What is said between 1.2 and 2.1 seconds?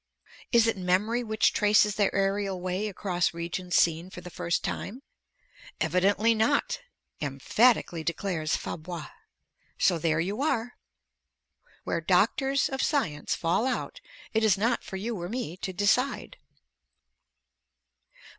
which traces their